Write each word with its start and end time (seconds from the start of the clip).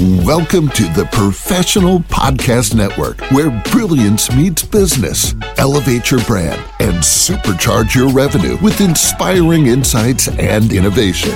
Welcome 0.00 0.70
to 0.70 0.82
the 0.92 1.08
Professional 1.12 2.00
Podcast 2.00 2.74
Network, 2.74 3.20
where 3.30 3.50
brilliance 3.70 4.28
meets 4.34 4.64
business. 4.64 5.36
Elevate 5.56 6.10
your 6.10 6.20
brand 6.24 6.60
and 6.80 6.96
supercharge 6.96 7.94
your 7.94 8.08
revenue 8.08 8.56
with 8.60 8.80
inspiring 8.80 9.66
insights 9.66 10.26
and 10.26 10.72
innovation. 10.72 11.30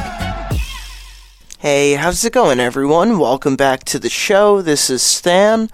Hey, 1.61 1.95
how's 1.95 2.25
it 2.25 2.33
going, 2.33 2.59
everyone? 2.59 3.21
Welcome 3.21 3.55
back 3.55 3.85
to 3.85 3.99
the 4.01 4.11
show. 4.11 4.61
This 4.61 4.91
is 4.91 5.03
Stan. 5.03 5.71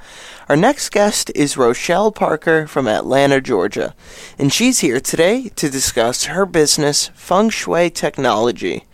Our 0.50 0.56
next 0.56 0.90
guest 0.90 1.32
is 1.34 1.56
Rochelle 1.56 2.12
Parker 2.12 2.66
from 2.66 2.86
Atlanta, 2.86 3.40
Georgia, 3.40 3.94
and 4.38 4.52
she's 4.52 4.80
here 4.80 5.00
today 5.00 5.48
to 5.56 5.70
discuss 5.70 6.24
her 6.24 6.44
business, 6.44 7.10
Feng 7.14 7.48
Shui 7.48 7.88
Technology. 7.88 8.84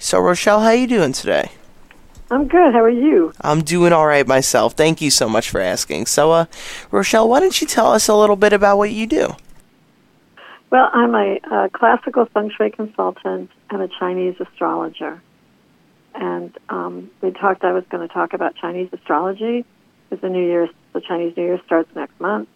So, 0.00 0.18
Rochelle, 0.18 0.62
how 0.62 0.72
you 0.72 0.88
doing 0.88 1.12
today? 1.12 1.52
I'm 2.30 2.48
good. 2.48 2.72
How 2.72 2.82
are 2.82 2.90
you? 2.90 3.32
I'm 3.40 3.62
doing 3.62 3.92
all 3.92 4.06
right 4.06 4.26
myself. 4.26 4.74
Thank 4.74 5.00
you 5.00 5.10
so 5.10 5.28
much 5.28 5.48
for 5.48 5.60
asking. 5.60 6.06
So, 6.06 6.32
uh, 6.32 6.46
Rochelle, 6.90 7.28
why 7.28 7.40
don't 7.40 7.60
you 7.60 7.66
tell 7.66 7.92
us 7.92 8.08
a 8.08 8.14
little 8.14 8.36
bit 8.36 8.52
about 8.52 8.78
what 8.78 8.90
you 8.90 9.06
do? 9.06 9.36
Well, 10.70 10.90
I'm 10.92 11.14
a, 11.14 11.38
a 11.50 11.70
classical 11.72 12.26
feng 12.26 12.50
shui 12.50 12.70
consultant 12.70 13.50
and 13.70 13.82
a 13.82 13.88
Chinese 14.00 14.34
astrologer. 14.40 15.22
And 16.14 16.56
um, 16.68 17.10
we 17.20 17.30
talked. 17.30 17.62
I 17.62 17.72
was 17.72 17.84
going 17.90 18.06
to 18.06 18.12
talk 18.12 18.32
about 18.32 18.56
Chinese 18.56 18.88
astrology 18.92 19.64
because 20.08 20.22
the 20.22 20.28
New 20.28 20.44
Year, 20.44 20.68
the 20.94 21.00
Chinese 21.00 21.36
New 21.36 21.44
Year 21.44 21.60
starts 21.64 21.94
next 21.94 22.18
month. 22.20 22.48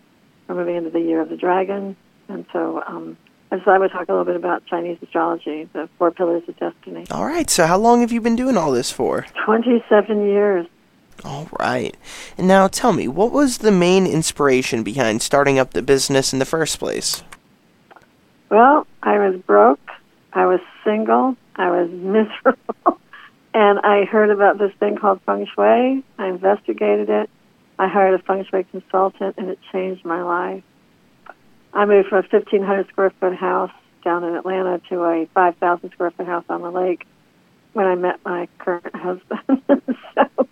We're 0.48 0.56
moving 0.56 0.76
into 0.76 0.90
the 0.90 1.00
Year 1.00 1.20
of 1.20 1.28
the 1.28 1.36
Dragon, 1.36 1.96
and 2.28 2.44
so 2.52 2.82
um, 2.84 3.16
I 3.52 3.56
decided 3.56 3.74
I 3.74 3.78
would 3.78 3.90
talk 3.90 4.08
a 4.08 4.12
little 4.12 4.24
bit 4.24 4.36
about 4.36 4.64
Chinese 4.66 4.98
astrology, 5.02 5.68
the 5.72 5.88
four 5.98 6.12
pillars 6.12 6.42
of 6.46 6.56
destiny. 6.58 7.06
All 7.10 7.24
right. 7.24 7.50
So, 7.50 7.66
how 7.66 7.78
long 7.78 8.00
have 8.00 8.12
you 8.12 8.20
been 8.20 8.36
doing 8.36 8.56
all 8.56 8.70
this 8.70 8.90
for? 8.90 9.26
Twenty-seven 9.44 10.28
years. 10.28 10.66
All 11.24 11.48
right. 11.58 11.96
And 12.38 12.48
now 12.48 12.68
tell 12.68 12.92
me, 12.92 13.08
what 13.08 13.32
was 13.32 13.58
the 13.58 13.72
main 13.72 14.06
inspiration 14.06 14.82
behind 14.82 15.20
starting 15.20 15.58
up 15.58 15.72
the 15.72 15.82
business 15.82 16.32
in 16.32 16.38
the 16.38 16.44
first 16.46 16.78
place? 16.78 17.22
Well, 18.50 18.86
I 19.02 19.18
was 19.18 19.40
broke. 19.40 19.80
I 20.32 20.46
was 20.46 20.60
single. 20.84 21.36
I 21.56 21.70
was 21.70 21.90
miserable. 21.92 23.00
And 23.52 23.80
I 23.80 24.04
heard 24.04 24.30
about 24.30 24.58
this 24.58 24.72
thing 24.78 24.96
called 24.96 25.20
feng 25.26 25.46
shui. 25.54 26.04
I 26.18 26.28
investigated 26.28 27.10
it. 27.10 27.28
I 27.78 27.88
hired 27.88 28.18
a 28.18 28.22
feng 28.22 28.44
shui 28.48 28.64
consultant, 28.64 29.34
and 29.38 29.50
it 29.50 29.58
changed 29.72 30.04
my 30.04 30.22
life. 30.22 30.62
I 31.72 31.84
moved 31.84 32.08
from 32.08 32.18
a 32.18 32.28
1,500 32.28 32.88
square 32.88 33.12
foot 33.20 33.34
house 33.34 33.70
down 34.04 34.24
in 34.24 34.34
Atlanta 34.34 34.80
to 34.88 35.04
a 35.04 35.26
5,000 35.34 35.90
square 35.92 36.10
foot 36.10 36.26
house 36.26 36.44
on 36.48 36.62
the 36.62 36.70
lake 36.70 37.06
when 37.72 37.86
I 37.86 37.94
met 37.94 38.20
my 38.24 38.48
current 38.58 38.94
husband. 38.94 39.62
so, 40.14 40.46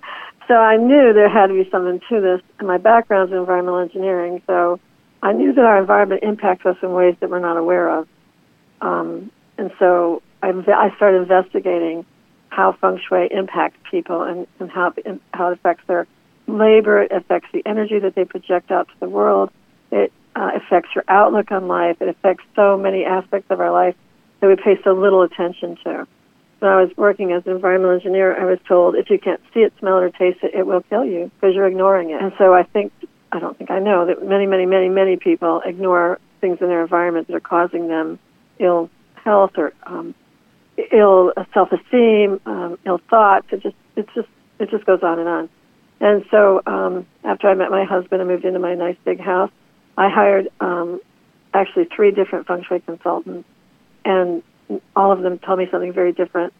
so 0.46 0.54
I 0.54 0.76
knew 0.76 1.12
there 1.12 1.28
had 1.28 1.48
to 1.48 1.54
be 1.54 1.68
something 1.70 2.00
to 2.08 2.20
this. 2.20 2.40
And 2.58 2.68
my 2.68 2.78
background 2.78 3.30
is 3.30 3.32
in 3.32 3.38
environmental 3.38 3.80
engineering, 3.80 4.42
so 4.46 4.80
I 5.22 5.32
knew 5.32 5.52
that 5.52 5.64
our 5.64 5.80
environment 5.80 6.22
impacts 6.22 6.64
us 6.66 6.76
in 6.82 6.92
ways 6.92 7.16
that 7.20 7.30
we're 7.30 7.40
not 7.40 7.56
aware 7.56 7.98
of. 7.98 8.08
Um, 8.80 9.32
and 9.56 9.72
so 9.78 10.22
I, 10.42 10.50
I 10.50 10.94
started 10.96 11.22
investigating 11.22 12.06
how 12.50 12.76
feng 12.80 13.00
shui 13.08 13.28
impacts 13.30 13.78
people 13.90 14.22
and, 14.22 14.46
and 14.60 14.70
how, 14.70 14.92
how 15.34 15.50
it 15.50 15.54
affects 15.54 15.84
their 15.86 16.06
labor, 16.46 17.02
it 17.02 17.12
affects 17.12 17.48
the 17.52 17.62
energy 17.66 17.98
that 17.98 18.14
they 18.14 18.24
project 18.24 18.70
out 18.70 18.88
to 18.88 18.94
the 19.00 19.08
world, 19.08 19.50
it 19.90 20.12
uh, 20.38 20.50
affects 20.54 20.90
your 20.94 21.04
outlook 21.08 21.50
on 21.50 21.66
life, 21.66 21.96
it 22.00 22.08
affects 22.08 22.44
so 22.54 22.78
many 22.78 23.04
aspects 23.04 23.50
of 23.50 23.60
our 23.60 23.72
life 23.72 23.96
that 24.40 24.46
we 24.46 24.54
pay 24.54 24.80
so 24.84 24.92
little 24.92 25.22
attention 25.22 25.76
to. 25.82 26.06
When 26.60 26.70
I 26.70 26.80
was 26.80 26.90
working 26.96 27.32
as 27.32 27.44
an 27.46 27.52
environmental 27.52 27.94
engineer, 27.94 28.40
I 28.40 28.44
was 28.44 28.58
told 28.66 28.94
if 28.94 29.10
you 29.10 29.18
can't 29.18 29.40
see 29.52 29.60
it, 29.60 29.72
smell 29.80 29.98
it, 29.98 30.04
or 30.04 30.10
taste 30.10 30.38
it, 30.42 30.54
it 30.54 30.66
will 30.66 30.82
kill 30.82 31.04
you 31.04 31.30
because 31.34 31.54
you're 31.54 31.66
ignoring 31.66 32.10
it. 32.10 32.22
And 32.22 32.32
so 32.38 32.54
I 32.54 32.62
think, 32.62 32.92
I 33.32 33.40
don't 33.40 33.56
think 33.58 33.70
I 33.70 33.80
know, 33.80 34.06
that 34.06 34.24
many, 34.24 34.46
many, 34.46 34.66
many, 34.66 34.88
many 34.88 35.16
people 35.16 35.60
ignore 35.64 36.20
things 36.40 36.58
in 36.60 36.68
their 36.68 36.82
environment 36.82 37.26
that 37.26 37.34
are 37.34 37.40
causing 37.40 37.88
them 37.88 38.18
ill 38.60 38.90
health 39.14 39.52
or 39.56 39.72
um, 39.84 40.14
ill 40.92 41.32
self-esteem, 41.52 42.40
um, 42.46 42.78
ill 42.86 43.00
thoughts. 43.10 43.46
It 43.50 43.62
just 43.62 43.76
it 43.96 44.08
just 44.14 44.28
it 44.58 44.70
just 44.70 44.84
goes 44.84 45.02
on 45.02 45.18
and 45.18 45.28
on. 45.28 45.48
And 46.00 46.24
so 46.30 46.62
um, 46.66 47.06
after 47.24 47.48
I 47.48 47.54
met 47.54 47.70
my 47.70 47.84
husband 47.84 48.20
and 48.20 48.30
moved 48.30 48.44
into 48.44 48.60
my 48.60 48.74
nice 48.74 48.96
big 49.04 49.20
house, 49.20 49.50
I 49.98 50.08
hired 50.08 50.48
um, 50.60 51.00
actually 51.52 51.88
three 51.94 52.12
different 52.12 52.46
feng 52.46 52.62
shui 52.62 52.78
consultants, 52.80 53.48
and 54.04 54.44
all 54.94 55.10
of 55.10 55.22
them 55.22 55.40
told 55.40 55.58
me 55.58 55.66
something 55.72 55.92
very 55.92 56.12
different. 56.12 56.52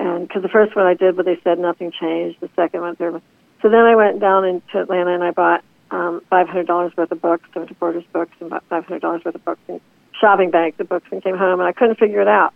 And 0.00 0.26
because 0.26 0.42
the 0.42 0.48
first 0.48 0.74
one 0.74 0.86
I 0.86 0.94
did, 0.94 1.16
but 1.16 1.24
they 1.24 1.38
said 1.44 1.60
nothing 1.60 1.92
changed. 1.92 2.40
The 2.40 2.50
second 2.56 2.80
one, 2.80 2.96
third 2.96 3.12
one. 3.12 3.22
So 3.62 3.68
then 3.68 3.84
I 3.84 3.94
went 3.94 4.18
down 4.18 4.44
into 4.44 4.80
Atlanta 4.80 5.14
and 5.14 5.22
I 5.22 5.30
bought 5.30 5.62
um, 5.92 6.22
five 6.28 6.48
hundred 6.48 6.66
dollars 6.66 6.92
worth 6.96 7.12
of 7.12 7.22
books, 7.22 7.48
went 7.54 7.68
to 7.68 7.74
Borders 7.74 8.04
Books 8.12 8.32
and 8.40 8.50
bought 8.50 8.64
five 8.68 8.84
hundred 8.84 9.02
dollars 9.02 9.22
worth 9.24 9.36
of 9.36 9.44
books 9.44 9.60
and 9.68 9.80
shopping 10.20 10.50
bags 10.50 10.74
of 10.80 10.88
books 10.88 11.06
and 11.12 11.22
came 11.22 11.36
home 11.36 11.60
and 11.60 11.68
I 11.68 11.72
couldn't 11.72 12.00
figure 12.00 12.20
it 12.20 12.28
out 12.28 12.52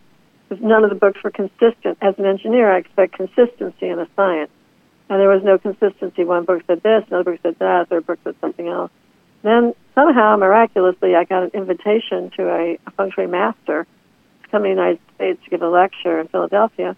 because 0.48 0.64
none 0.64 0.82
of 0.82 0.90
the 0.90 0.96
books 0.96 1.22
were 1.22 1.30
consistent. 1.30 1.98
As 2.02 2.18
an 2.18 2.26
engineer, 2.26 2.72
I 2.72 2.78
expect 2.78 3.12
consistency 3.12 3.88
in 3.88 4.00
a 4.00 4.08
science, 4.16 4.50
and 5.08 5.20
there 5.20 5.28
was 5.28 5.44
no 5.44 5.58
consistency. 5.58 6.24
One 6.24 6.44
book 6.44 6.62
said 6.66 6.82
this, 6.82 7.04
another 7.08 7.32
book 7.32 7.40
said 7.42 7.56
that, 7.60 7.88
third 7.88 8.06
book 8.06 8.18
said 8.24 8.34
something 8.40 8.66
else. 8.66 8.90
Then 9.42 9.74
somehow, 9.94 10.36
miraculously, 10.36 11.14
I 11.14 11.24
got 11.24 11.44
an 11.44 11.50
invitation 11.54 12.30
to 12.36 12.48
a, 12.48 12.78
a 12.86 12.90
feng 12.92 13.12
shui 13.14 13.26
master 13.26 13.86
to 14.42 14.48
come 14.50 14.62
to 14.62 14.64
the 14.64 14.70
United 14.70 15.00
States 15.14 15.42
to 15.44 15.50
give 15.50 15.62
a 15.62 15.68
lecture 15.68 16.20
in 16.20 16.28
Philadelphia. 16.28 16.96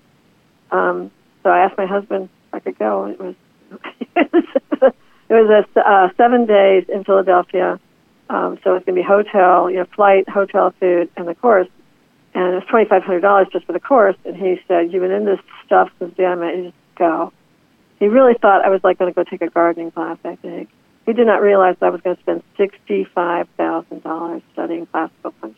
Um, 0.71 1.10
so 1.43 1.50
I 1.50 1.65
asked 1.65 1.78
my 1.78 1.87
husband 1.87 2.28
if 2.48 2.54
I 2.54 2.60
could 2.60 2.78
go. 2.78 3.06
It 3.06 3.21
was 3.21 3.34
it 4.16 4.93
was 5.28 5.65
a 5.77 5.81
uh, 5.81 6.09
seven 6.16 6.47
days 6.47 6.84
in 6.88 7.04
Philadelphia. 7.04 7.78
Um, 8.31 8.59
so 8.62 8.75
it's 8.75 8.84
going 8.84 8.97
to 8.97 9.03
be 9.03 9.03
hotel, 9.03 9.71
you 9.71 9.77
know, 9.77 9.87
flight, 9.97 10.28
hotel, 10.28 10.75
food, 10.78 11.10
and 11.16 11.27
the 11.27 11.34
course 11.34 11.69
and 12.38 12.53
it 12.53 12.54
was 12.54 12.65
twenty 12.71 12.88
five 12.88 13.03
hundred 13.03 13.21
dollars 13.21 13.48
just 13.53 13.66
for 13.66 13.72
the 13.72 13.81
course. 13.81 14.16
And 14.25 14.37
he 14.37 14.60
said, 14.69 14.93
"You've 14.93 15.03
been 15.03 15.10
in 15.10 15.25
this 15.25 15.41
stuff 15.66 15.91
since 15.98 16.15
damn 16.16 16.43
it, 16.43 16.56
you 16.56 16.65
just 16.65 16.77
go." 16.97 17.32
He 17.98 18.06
really 18.06 18.34
thought 18.34 18.65
I 18.65 18.69
was 18.69 18.81
like 18.84 18.98
going 18.98 19.12
to 19.12 19.15
go 19.15 19.28
take 19.28 19.43
a 19.43 19.50
gardening 19.50 19.91
class. 19.91 20.19
I 20.25 20.37
think 20.37 20.69
he 21.08 21.14
did 21.14 21.26
not 21.26 21.41
realize 21.41 21.74
I 21.80 21.88
was 21.88 22.02
going 22.02 22.16
to 22.16 22.22
spend 22.22 22.42
sixty 22.58 23.04
five 23.04 23.48
thousand 23.56 24.02
dollars 24.02 24.42
studying 24.52 24.84
classical 24.84 25.32
feng. 25.41 25.54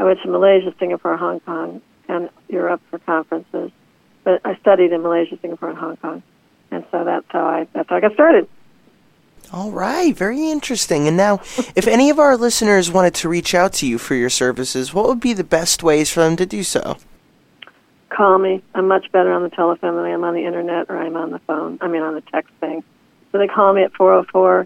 I 0.00 0.04
went 0.04 0.22
to 0.22 0.30
Malaysia, 0.30 0.74
Singapore, 0.78 1.18
Hong 1.18 1.40
Kong, 1.40 1.82
and 2.08 2.30
Europe 2.48 2.80
for 2.88 2.98
conferences. 3.00 3.70
But 4.24 4.40
I 4.42 4.56
studied 4.56 4.92
in 4.92 5.02
Malaysia, 5.02 5.38
Singapore, 5.42 5.68
and 5.68 5.78
Hong 5.78 5.98
Kong, 5.98 6.22
and 6.70 6.82
so 6.90 7.04
that's 7.04 7.26
how 7.28 7.44
I 7.44 7.68
that's 7.74 7.90
how 7.90 7.96
I 7.96 8.00
got 8.00 8.14
started. 8.14 8.48
All 9.52 9.70
right, 9.70 10.16
very 10.16 10.50
interesting. 10.50 11.06
And 11.06 11.16
now, 11.18 11.42
if 11.76 11.86
any 11.86 12.08
of 12.08 12.18
our 12.18 12.34
listeners 12.34 12.90
wanted 12.90 13.12
to 13.16 13.28
reach 13.28 13.54
out 13.54 13.74
to 13.74 13.86
you 13.86 13.98
for 13.98 14.14
your 14.14 14.30
services, 14.30 14.94
what 14.94 15.06
would 15.08 15.20
be 15.20 15.34
the 15.34 15.44
best 15.44 15.82
ways 15.82 16.10
for 16.10 16.20
them 16.20 16.36
to 16.36 16.46
do 16.46 16.62
so? 16.62 16.96
Call 18.08 18.38
me. 18.38 18.62
I'm 18.74 18.88
much 18.88 19.12
better 19.12 19.30
on 19.30 19.42
the 19.42 19.50
telephone 19.50 19.96
than 19.96 20.06
I 20.06 20.10
am 20.10 20.24
on 20.24 20.32
the 20.32 20.46
internet 20.46 20.86
or 20.88 20.96
I'm 20.96 21.16
on 21.16 21.32
the 21.32 21.40
phone. 21.40 21.76
I 21.82 21.88
mean, 21.88 22.00
on 22.00 22.14
the 22.14 22.22
text 22.22 22.54
thing. 22.60 22.82
So 23.34 23.38
they 23.40 23.48
call 23.48 23.74
me 23.74 23.82
at 23.82 23.92
404 23.94 24.64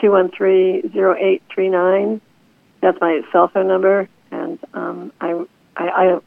213 0.00 0.90
0839. 0.94 2.22
That's 2.80 2.98
my 2.98 3.20
cell 3.30 3.48
phone 3.48 3.68
number. 3.68 4.08
And 4.30 4.58
um, 4.72 5.12
I, 5.20 5.44
I, 5.76 5.84
I 5.88 6.18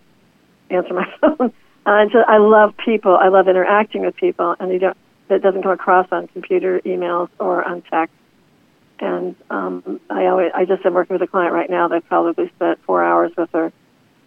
answer 0.70 0.94
my 0.94 1.12
phone. 1.20 1.52
I, 1.88 2.06
just, 2.06 2.28
I 2.28 2.38
love 2.38 2.76
people. 2.78 3.18
I 3.20 3.30
love 3.30 3.48
interacting 3.48 4.06
with 4.06 4.16
people. 4.18 4.56
And 4.60 4.72
you 4.72 4.78
don't 4.78 4.98
that 5.30 5.42
doesn't 5.42 5.64
come 5.64 5.72
across 5.72 6.08
on 6.12 6.28
computer 6.28 6.80
emails 6.86 7.30
or 7.40 7.68
on 7.68 7.82
text. 7.82 8.14
And 9.00 9.36
um, 9.50 10.00
I 10.12 10.28
always, 10.28 10.52
I 10.54 10.66
just 10.66 10.86
am 10.86 10.94
working 10.94 11.16
with 11.16 11.24
a 11.24 11.28
client 11.28 11.54
right 11.54 11.70
now 11.72 11.88
that 11.88 12.06
probably 12.06 12.52
spent 12.56 12.84
four 12.84 13.04
hours 13.04 13.32
with 13.36 13.50
her 13.54 13.74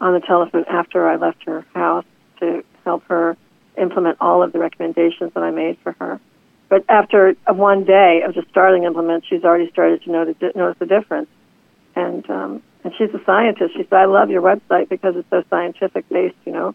on 0.01 0.15
the 0.15 0.21
telephone 0.21 0.65
after 0.69 1.09
I 1.09 1.15
left 1.15 1.45
her 1.45 1.65
house 1.75 2.07
to 2.41 2.65
help 2.85 3.05
her 3.05 3.37
implement 3.81 4.19
all 4.21 4.43
of 4.43 4.53
the 4.53 4.59
recommendations 4.59 5.33
that 5.35 5.45
I 5.45 5.53
made 5.53 5.79
for 5.85 5.93
her. 6.01 6.21
But 6.73 6.87
after 6.89 7.37
one 7.49 7.85
day 7.85 8.23
of 8.27 8.33
just 8.33 8.49
starting 8.49 8.85
implement, 8.85 9.27
she's 9.29 9.45
already 9.45 9.71
started 9.71 10.03
to 10.05 10.11
notice, 10.11 10.37
notice 10.55 10.79
the 10.79 10.87
difference. 10.87 11.29
And 11.95 12.25
um, 12.31 12.63
and 12.83 12.95
she's 12.97 13.11
a 13.11 13.23
scientist. 13.27 13.75
She 13.77 13.83
said, 13.83 13.93
"I 13.93 14.07
love 14.07 14.31
your 14.31 14.41
website 14.41 14.89
because 14.89 15.15
it's 15.15 15.29
so 15.29 15.45
scientific 15.51 16.09
based." 16.09 16.35
You 16.47 16.53
know, 16.53 16.75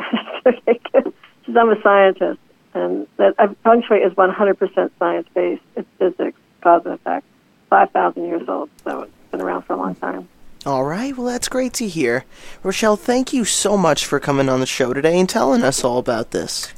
she 0.48 0.80
says, 0.92 1.12
"I'm 1.56 1.70
a 1.70 1.80
scientist." 1.80 2.40
and 2.74 3.06
that 3.18 3.34
uh, 3.38 3.46
feng 3.62 3.84
shui 3.86 3.98
is 3.98 4.12
100% 4.14 4.90
science 4.98 5.28
based. 5.32 5.62
It's 5.76 5.88
physics, 5.96 6.38
cause 6.60 6.82
and 6.84 6.94
effect. 6.94 7.24
5,000 7.70 8.24
years 8.24 8.48
old, 8.48 8.68
so 8.82 9.02
it's 9.02 9.12
been 9.30 9.40
around 9.40 9.62
for 9.62 9.74
a 9.74 9.76
long 9.76 9.94
time. 9.94 10.28
All 10.66 10.84
right, 10.84 11.16
well, 11.16 11.26
that's 11.26 11.48
great 11.48 11.72
to 11.74 11.86
hear. 11.86 12.24
Rochelle, 12.64 12.96
thank 12.96 13.32
you 13.32 13.44
so 13.44 13.76
much 13.76 14.06
for 14.06 14.18
coming 14.18 14.48
on 14.48 14.58
the 14.58 14.66
show 14.66 14.92
today 14.92 15.20
and 15.20 15.28
telling 15.28 15.62
us 15.62 15.84
all 15.84 15.98
about 15.98 16.32
this. 16.32 16.72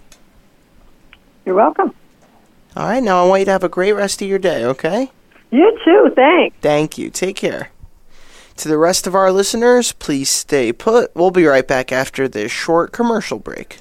You're 1.46 1.54
welcome. 1.54 1.94
All 2.78 2.86
right, 2.86 3.02
now 3.02 3.25
I 3.25 3.26
want 3.26 3.40
you 3.40 3.44
to 3.46 3.50
have 3.50 3.64
a 3.64 3.69
great 3.69 3.94
rest 3.94 4.22
of 4.22 4.28
your 4.28 4.38
day, 4.38 4.64
okay? 4.64 5.10
You 5.50 5.76
too, 5.84 6.12
thanks. 6.14 6.56
Thank 6.60 6.96
you. 6.96 7.10
Take 7.10 7.34
care. 7.34 7.72
To 8.54 8.69
the 8.69 8.78
rest 8.78 9.08
of 9.08 9.16
our 9.16 9.32
listeners, 9.32 9.90
please 9.94 10.30
stay 10.30 10.72
put. 10.72 11.12
We'll 11.16 11.32
be 11.32 11.44
right 11.44 11.66
back 11.66 11.90
after 11.90 12.28
this 12.28 12.52
short 12.52 12.92
commercial 12.92 13.40
break. 13.40 13.78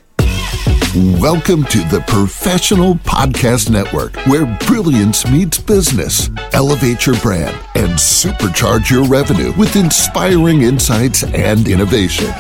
Welcome 0.96 1.64
to 1.66 1.78
the 1.90 2.04
Professional 2.08 2.96
Podcast 2.96 3.70
Network, 3.70 4.16
where 4.26 4.48
brilliance 4.66 5.30
meets 5.30 5.60
business. 5.60 6.32
Elevate 6.54 7.06
your 7.06 7.20
brand 7.20 7.56
and 7.76 7.92
supercharge 7.92 8.90
your 8.90 9.04
revenue 9.04 9.54
with 9.60 9.76
inspiring 9.76 10.64
insights 10.64 11.24
and 11.24 11.68
innovation. 11.68 12.34